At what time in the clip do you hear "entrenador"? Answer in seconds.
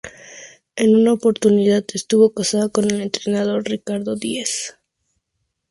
3.01-3.65